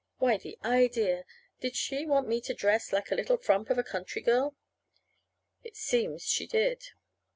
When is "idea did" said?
0.63-1.75